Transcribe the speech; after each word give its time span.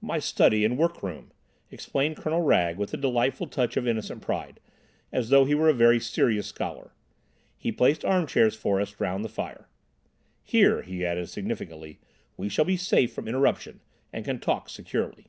"My 0.00 0.18
study 0.18 0.64
and 0.64 0.76
workroom," 0.76 1.30
explained 1.70 2.16
Colonel 2.16 2.40
Wragge, 2.40 2.76
with 2.76 2.92
a 2.92 2.96
delightful 2.96 3.46
touch 3.46 3.76
of 3.76 3.86
innocent 3.86 4.22
pride, 4.22 4.58
as 5.12 5.28
though 5.28 5.44
he 5.44 5.54
were 5.54 5.68
a 5.68 5.72
very 5.72 6.00
serious 6.00 6.48
scholar. 6.48 6.90
He 7.56 7.70
placed 7.70 8.04
arm 8.04 8.26
chairs 8.26 8.56
for 8.56 8.80
us 8.80 8.98
round 8.98 9.24
the 9.24 9.28
fire. 9.28 9.68
"Here," 10.42 10.82
he 10.82 11.06
added 11.06 11.28
significantly, 11.28 12.00
"we 12.36 12.48
shall 12.48 12.64
be 12.64 12.76
safe 12.76 13.12
from 13.12 13.28
interruption 13.28 13.78
and 14.12 14.24
can 14.24 14.40
talk 14.40 14.68
securely." 14.68 15.28